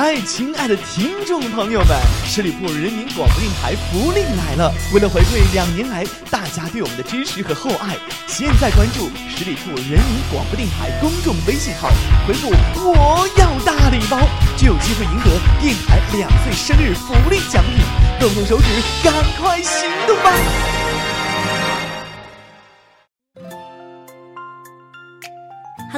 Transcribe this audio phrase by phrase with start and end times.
[0.00, 1.88] 嗨，亲爱的听众朋友们，
[2.24, 4.72] 十里铺人民广播电台福利来了！
[4.94, 7.96] 为了回馈两年来大家对我们的支持和厚爱，
[8.28, 11.90] 现在关注十里铺人民广播电台公众微信号，
[12.28, 14.20] 回复“我要大礼包”，
[14.56, 17.84] 就有机会赢得电台两岁生日福利奖品。
[18.20, 18.66] 动动手指，
[19.02, 19.12] 赶
[19.42, 20.30] 快行动吧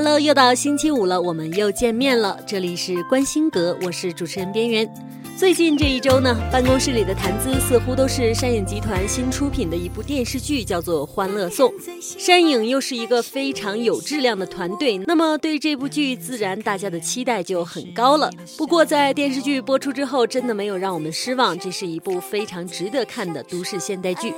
[0.03, 2.41] ！Hello，又到星期五了，我们又见面了。
[2.47, 4.91] 这里是关心阁，我是主持人边缘。
[5.37, 11.71] 最近这一周呢，办公室里的谈资似乎都是山影集团新出品的一部电视剧，叫做《欢乐颂》。
[12.01, 18.31] 山影又是一个非常有质量的团队，那么对这部剧自然大家的期待就很高了。
[18.57, 24.33] 不过在电视剧播出之后，真的没有让我们失望，这是一部非常值得看的都市现代剧。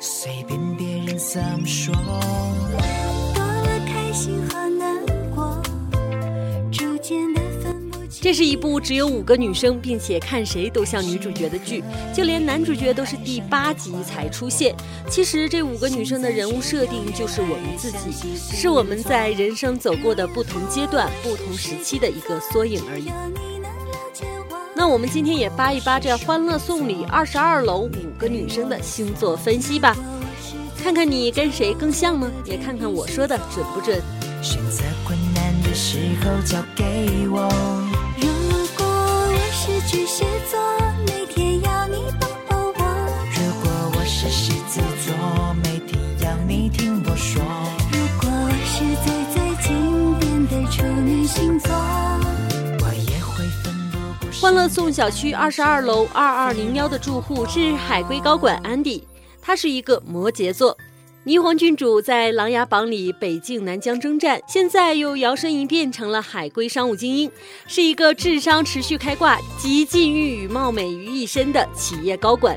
[0.00, 1.92] 随便别人怎么说。
[8.26, 11.80] 这是一部只有五个女生，并且看谁都像女主角的剧，
[12.12, 14.74] 就连男主角都是第八集才出现。
[15.08, 23.12] 其实这五个女生的人物设定就是我们自己，是我们在人生走过的不同阶段、不同时期的一个缩影而已。
[24.74, 29.96] 那我们今天也扒一扒这《欢乐颂》里二十二楼五个女生的星座分析吧，
[30.82, 32.28] 看看你跟谁更像呢？
[32.44, 34.02] 也看看我说的准不准。
[34.42, 37.85] 选择困难的时候交给我。
[39.96, 40.60] 巨蟹座，
[41.06, 42.74] 每天要你抱抱我。
[43.32, 47.42] 如果我是狮子座，每天要你听我说。
[47.90, 54.42] 如果我是最最经典的处女星座，我也会奋不顾身。
[54.42, 59.02] 欢乐颂小区二十二楼二二零幺的住户是海归高管安迪，
[59.40, 60.76] 他是一个摩羯座。
[61.26, 67.28] 霓凰郡主在《琅琊榜》里北境南疆征战，现在又摇身一变成了海归商务精英，
[67.66, 72.56] 是一个智商持续开挂、集禁欲与貌美于一身的企业高管。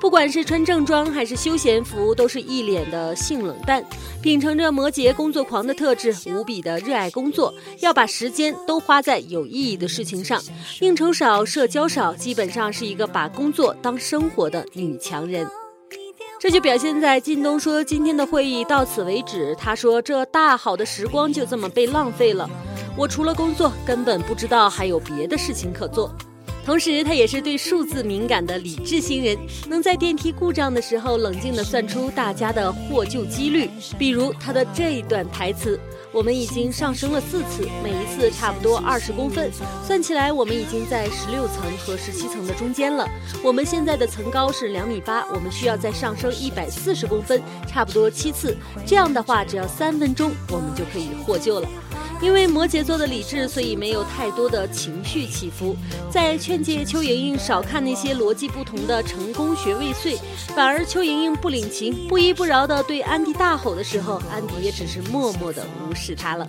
[0.00, 3.80] 不管是穿正装还是休闲服，都是一脸的性冷淡，
[4.20, 10.42] 秉承着摩羯工作狂的特质，无比的热爱工作，要把时间都花在有意义的事情上，
[10.80, 15.46] 应酬少，社交少，基本上是一个把工作当生活的女强人。
[16.40, 19.54] 这就表现在靳东说今天的会议到此为止。
[19.56, 22.48] 他说：“这大好的时光就这么被浪费了，
[22.96, 26.10] 我除了工作根本不知道还有别的事情可做。”
[26.64, 29.36] 同时，他也是对数字敏感的理智新人，
[29.68, 33.68] 能在电梯故障的时候冷静地算出大家的获救几率。
[33.98, 35.78] 比如他的这一段台词。
[36.12, 39.48] 我们已经上升了四次，每一次差不多二十公分，
[39.86, 43.08] 算起来我们已经在十六层和十七层的中间了。
[43.44, 48.56] 我们现在的层高是两米八，我们需要再上升一百四十公分，差不多七次。
[48.84, 51.68] 这样的话，只要三分钟，我们就可以获救了。
[52.22, 55.74] 因为摩羯座的理智，所以没有太多的情绪起伏。
[56.10, 60.18] 在劝诫邱莹莹少看那些逻辑不同的成功学未遂，
[60.54, 66.46] 反而邱莹莹不领情、不依不饶的对安迪大吼的时候，安迪也只是默默的无视她了。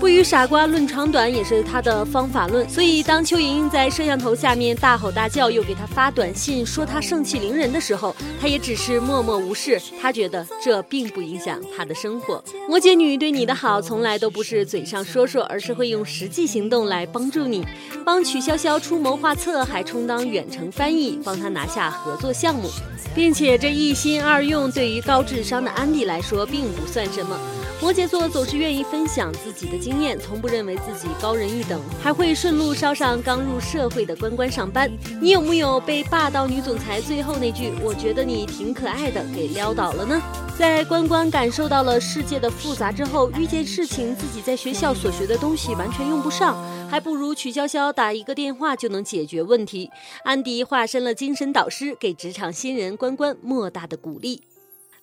[0.00, 9.80] 不与傻瓜论长短也是他的方法论，所以当邱莹莹在摄像头下面大吼大叫，又给他发短信说他盛气凌人的时候，他也只是默默无视。
[10.02, 12.42] 他觉得这并不影响他的生活。
[12.68, 17.66] 摩羯女对你的好从来都不是嘴上说说，而是会用实际行动来帮助你，
[18.04, 22.68] 帮曲筱绡出谋划策，还充当远程翻译，帮他拿下合作项目，
[23.14, 27.38] 并且这一心二用对于高智商的安迪来说并不算什么。
[27.84, 34.90] 摩羯座总是愿意分享自己的经验，从不认为自己高人一等，还会顺路捎上刚入社会的关关上班。
[35.20, 40.18] 你有木有被霸道女总裁最后那句“我觉得你挺可爱的”给撩倒了呢？
[40.58, 46.56] 在关关感受到了世界的复杂之后，遇见事情自己在学校所学的东西完全用不上，
[46.90, 49.90] 还不如曲筱绡打一个电话就能解决问题。
[50.24, 54.40] 安迪化身了精神导师，给职场新人关关莫大的鼓励。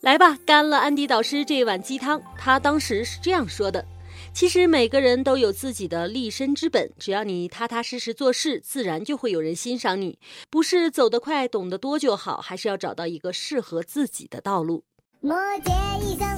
[0.02, 2.20] 来吧，干了安迪导师这碗鸡汤。
[2.36, 3.86] 他当时是这样说的
[4.34, 10.18] ：“其实每个人都有自己的立身之本，只要你踏踏实实做事，自然就会有人欣赏你。
[10.50, 14.84] 不是走得快、懂得多就好，还是要找到一个适合自己的道路。”
[15.22, 16.36] 摩羯一生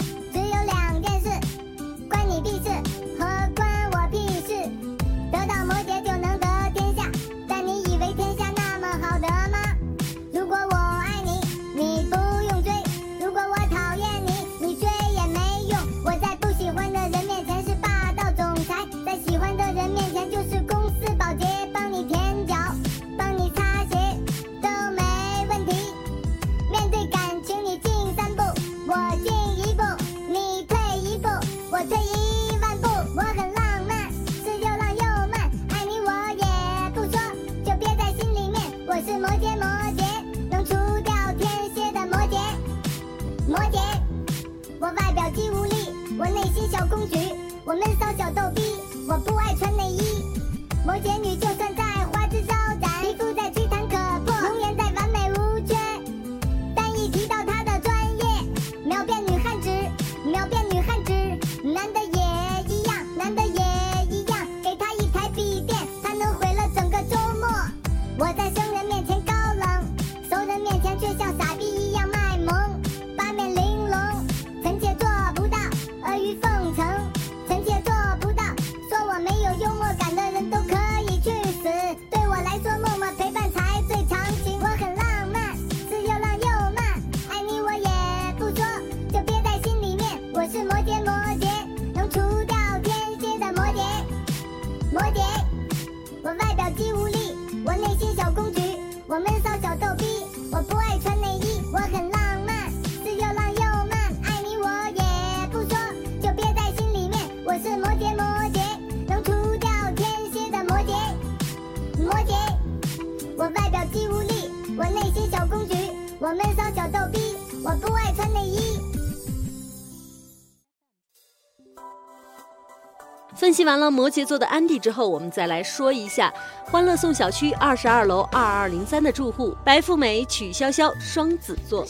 [123.35, 126.33] 分析完了摩羯座的安迪之后，我们再来说一下
[126.65, 131.85] 欢乐颂小区二十二楼二二零三的住户白富美、曲筱绡双子座。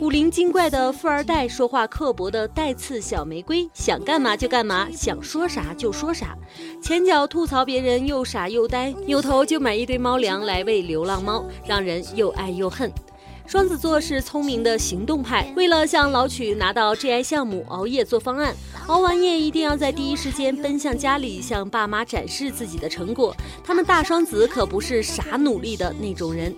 [0.00, 6.36] 古灵精怪的富二代，说话刻薄的带刺小玫瑰，想干嘛就干嘛，想说啥就说啥，
[6.82, 12.92] 前脚吐槽别人又傻又呆，扭头就买一堆猫粮来喂流浪猫，让人又爱又恨。
[13.46, 18.52] 双子座是聪明的行动派，为了向老曲拿到 GI 项目，熬夜做方案，
[18.88, 23.32] 熬完夜一定要在第一时间奔向家里，向爸妈展示自己的成果。
[23.62, 26.52] 他们大双子可不是傻努力的那种人。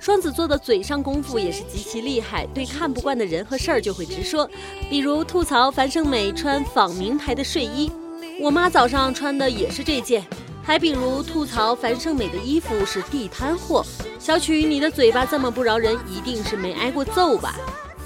[0.00, 4.48] 双子座的嘴上功夫也是极其厉害，对看不惯的人和事儿就会直说，
[4.88, 7.92] 比如吐槽樊胜美穿仿名牌的睡衣，
[8.40, 10.24] 我妈早上穿的也是这件。
[10.62, 13.84] 还比如吐槽樊胜美的衣服是地摊货。
[14.18, 17.56] 小曲，你的嘴巴这么不饶人，一定是没挨过揍吧？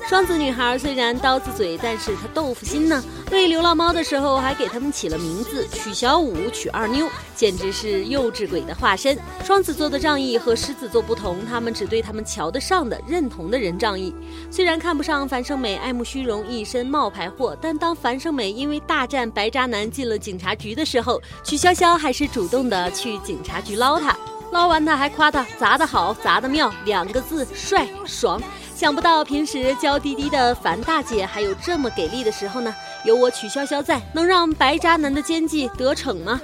[0.09, 3.03] 双子女孩虽然刀子嘴，但是她豆腐心呢。
[3.33, 9.19] 喂流浪猫的时候还给它们起了名字，曲小五、曲二妞，简直是幼稚鬼的化身。
[9.45, 14.15] 双子座的仗义和狮子座不同，他们只对他们瞧得上的、认同的人仗义。
[14.49, 24.17] 虽然看不上樊胜美，爱慕虚荣，一身冒牌货，但当樊胜美因为大战白渣男进了警察局的时候，曲筱绡还是主动的去警察局捞他。
[24.53, 28.41] 捞完他还夸他砸得好，砸得妙，两个字帅爽。
[28.77, 32.75] 想不到平时娇滴滴的樊大姐还有这么给力的时候呢。
[33.07, 36.39] 有我曲筱绡在，能让白渣男的奸计得逞吗？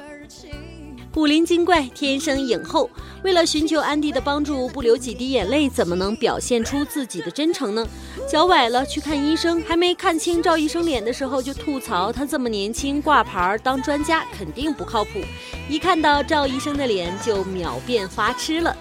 [1.12, 2.88] 古灵精怪，天生影后。
[3.22, 7.86] 为了寻求安迪的帮助，不流几滴眼泪，怎么能表现出自己的真诚呢？
[8.26, 15.20] 脚崴了去看医生，还没看清赵医生脸的时候，就吐槽他这么年轻挂牌当专家肯定不靠谱。
[15.68, 18.74] 一看到赵医生的脸，就秒变花痴了。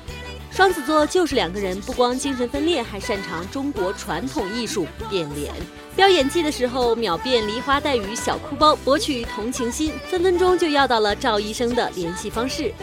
[0.51, 5.53] 双子座就是两个人，不光精神分裂，还擅长中国传统艺术变脸。
[5.95, 12.73] 飙演技的时候，秒变梨花带雨小哭包，博取同情心，分分钟就要到了赵医生的联系方式，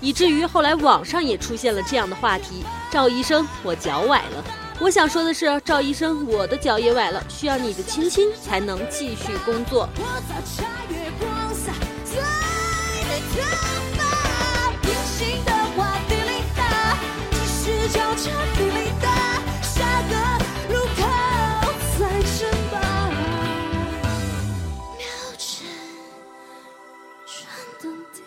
[0.00, 4.44] 以至于后来网上也出现了这样的话题：赵医生，我脚崴了。
[4.80, 9.88] 我想说的是，赵医生，我的脚也崴了，需要你的亲亲才能继续工作。
[17.94, 19.06] 交叉比例打，
[19.62, 20.14] 下个
[20.68, 21.00] 路口
[21.96, 22.74] 再见吧。
[24.98, 25.06] 秒
[25.38, 25.46] 针
[27.24, 27.32] 转
[27.80, 28.18] 动地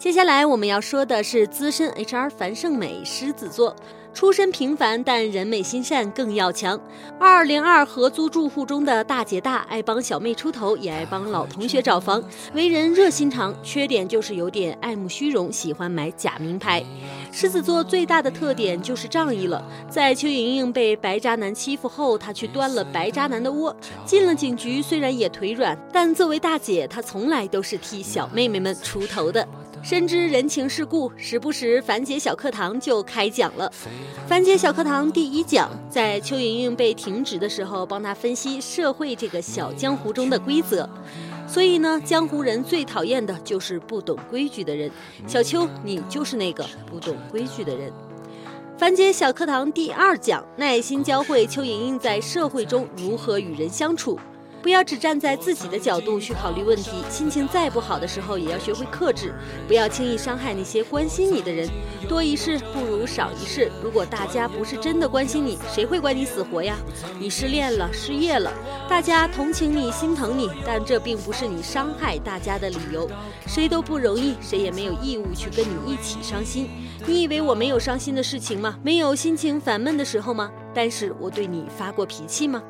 [0.00, 3.76] 接下来我们要说的是资深 HR 樊胜美，狮子座，
[4.12, 6.78] 出身平凡但人美心善更要强。
[7.18, 16.84] 二二零二合租住户中的大姐大，爱帮小妹出头，也爱帮老同学找房，为人热心肠，缺点就是有点爱慕虚荣，喜欢买假名牌。
[17.32, 19.64] 狮子座最大的特点就是仗义了。
[19.88, 23.74] 在邱莹莹被白渣男欺负后，她去端了白渣男的窝，
[24.04, 29.46] 进了警局，虽然也腿软，但作为大姐，她从来都是替小妹妹们出头的。
[29.82, 33.72] 深知人情世故，时不时樊姐小课堂就开讲了。
[34.28, 40.88] 樊姐小课堂第一讲，在邱莹莹被停职的时候，帮她分析社会这个小江湖中的规则。
[41.46, 44.90] 所以呢，江湖人最讨厌的就是不懂规矩的人。
[45.26, 47.90] 小邱，你就是那个不懂规矩的人。
[48.76, 54.18] 樊姐小课堂第二讲，耐心教会邱莹莹在社会中如何与人相处。
[54.62, 59.34] 不要只站在自己的角度去考虑问题，心情再不好的时候也要学会克制，
[59.66, 61.68] 不要轻易伤害那些关心你的人。
[62.08, 63.70] 多一事不如少一事。
[63.82, 66.76] 如果大家不是真的关心你，谁会管你死活呀？
[67.18, 68.52] 你失恋了，失业了，
[68.88, 73.08] 大家同情你，心疼你，但这并不是你伤害大家的理由。
[73.46, 76.68] 谁都不容易，谁也没有义务去跟你一起伤心。
[77.06, 78.78] 你以为我没有伤心的事情吗？
[78.82, 80.50] 没有心情烦闷的时候吗？
[80.74, 82.62] 但是我对你发过脾气吗？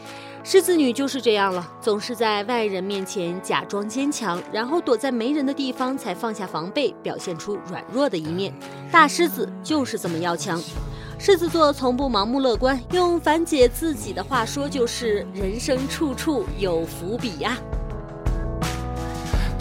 [0.43, 8.55] 狮子女就是这样了，总是在外人面前假装坚强，然后躲在没人的地方才放下防备，表现出软弱的一面。
[8.91, 10.59] 大狮子就是这么要强。
[11.19, 17.59] 狮子座从不盲目乐观，用樊姐自己的话说，就是人生处处有伏笔呀。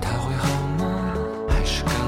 [0.02, 1.14] 他会好吗？
[1.50, 2.00] 还是更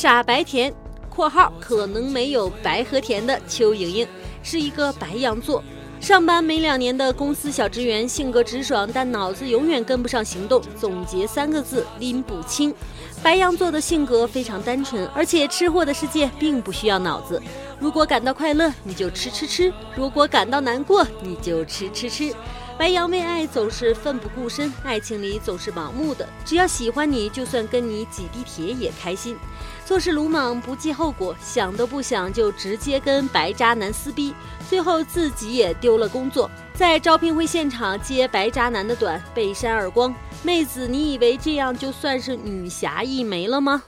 [0.00, 0.72] 傻白甜
[1.14, 4.08] （括号可能没有白和甜的邱莹莹）
[4.42, 5.62] 是一个白羊座，
[6.00, 10.62] 上班没两年的公司小职员，性格直爽，但脑子永远跟不上行动。
[10.74, 12.74] 总结三个字：拎不清。
[13.22, 17.38] 白羊座的性格非常单纯，而且吃货的世界并不需要脑子。
[17.78, 22.32] 如果感到快乐，你就吃吃吃；如果感到难过，你就吃吃吃。
[22.80, 26.26] 白羊为爱总是奋不顾身，爱情里总是盲目的。
[26.46, 29.36] 只要喜欢你，就算跟你挤地铁也开心。
[29.84, 34.34] 做事鲁莽，不计后果，想都不想就直接跟白渣男撕逼，
[34.66, 36.50] 最后自己也丢了工作。
[36.72, 40.14] 在招聘会现场接白渣男的短，被扇耳光。
[40.42, 43.82] 妹子，你以为这样就算是女侠一枚了吗？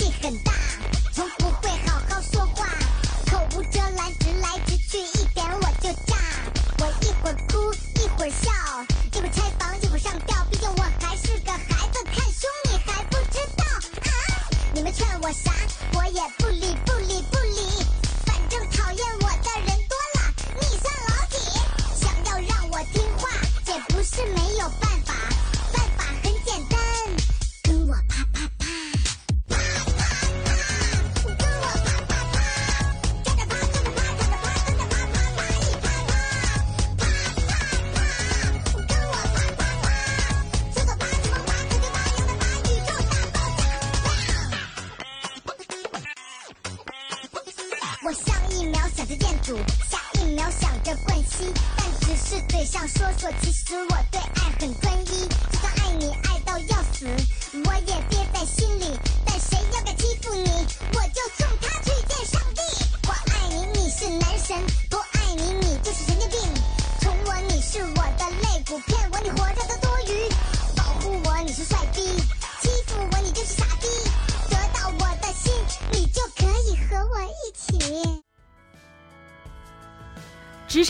[0.00, 0.52] 我脾气很大，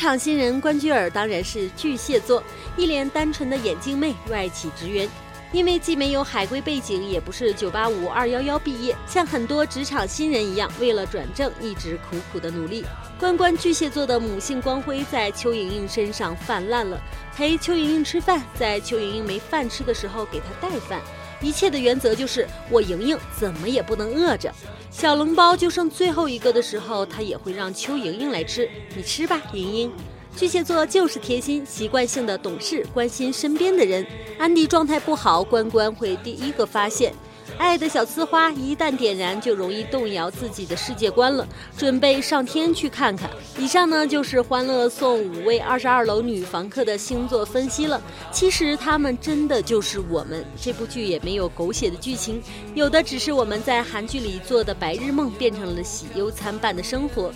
[0.00, 2.42] 场新人关雎尔当然是巨蟹座，
[2.74, 5.06] 一脸单纯的眼镜妹，外企职员。
[5.52, 12.82] 因为既没有海归背景，也不是985、211毕业，像很多职场新人一样，为了转正一直苦苦的努力。
[13.18, 16.98] 关关巨蟹座的母性光辉在邱莹莹身上泛滥了，
[17.36, 20.98] 陪邱莹莹吃饭，在邱莹莹没饭吃的时候给她带饭。
[21.40, 24.52] 一切的原则就是我莹莹怎么也不能饿着。
[24.90, 28.68] 小笼包就剩最后一个的时候，他也会让邱莹莹来吃。
[28.94, 29.92] 你吃吧，莹莹。
[30.36, 34.06] 巨蟹座就是贴心，习惯性的懂事，关心身边的人。
[34.38, 37.12] 安迪状态不好，关关会第一个发现。
[37.60, 41.46] 爱的小呲花一旦点燃，就容易动摇自己的世界观了。
[41.76, 43.28] 准备上天去看看。
[43.58, 48.00] 以上呢就是欢乐颂五位二十二楼女房客的星座分析了。
[48.32, 50.42] 其实他们真的就是我们。
[50.58, 52.42] 这部剧也没有狗血的剧情，
[52.74, 57.30] 有的只是我们在韩剧里做的白日梦变成了喜忧参半的生活。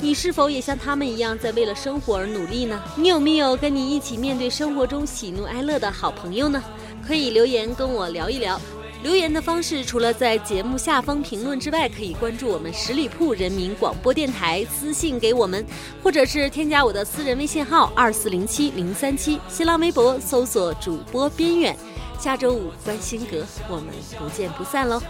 [0.00, 2.82] 你是否也像他们一样在为了生活而努力呢？
[2.96, 6.62] 你有没有跟你一起面对生活中喜怒哀乐的好朋友呢？
[7.06, 8.58] 可以留言跟我聊一聊。
[9.02, 15.64] 留言的方式除了在节目下方评论之外，可以关注我们十里铺人民广播电台，私信给我们，
[16.02, 21.76] 或者是添加我的私人微信号二四零七零三七，新浪微博搜索主播边远。
[22.18, 23.86] 下周五观星阁，我们
[24.18, 25.00] 不见不散喽！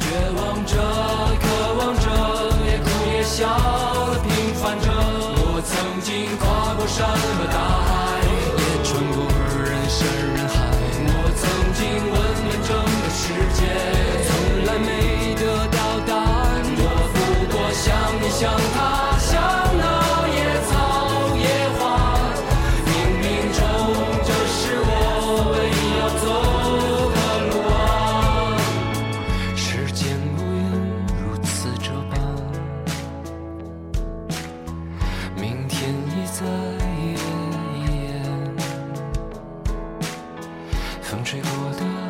[0.00, 0.74] 绝望着，
[1.40, 1.44] 渴
[1.78, 2.04] 望着，
[2.66, 3.46] 也哭也笑
[4.24, 4.90] 平凡着。
[5.52, 5.70] 我曾
[6.00, 7.89] 经跨过山和大海，
[18.40, 19.28] 向他，向
[19.76, 19.84] 那
[20.28, 20.72] 野草
[21.36, 21.44] 野
[21.78, 21.80] 花，
[22.86, 22.88] 冥
[23.20, 23.60] 冥中
[24.24, 24.88] 这是我
[25.52, 26.24] 唯一要走
[27.12, 27.16] 的
[27.50, 27.76] 路啊。
[29.54, 29.60] 时
[29.92, 30.00] 间
[30.38, 30.58] 无言，
[31.20, 32.16] 如此这般。
[35.36, 36.40] 明天已在
[36.96, 37.08] 眼
[37.84, 38.58] 前。
[41.02, 42.09] 风吹过的。